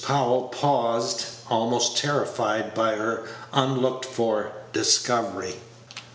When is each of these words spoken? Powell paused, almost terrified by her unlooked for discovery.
Powell 0.03 0.47
paused, 0.47 1.25
almost 1.47 1.95
terrified 1.95 2.73
by 2.73 2.95
her 2.95 3.25
unlooked 3.53 4.05
for 4.05 4.51
discovery. 4.73 5.59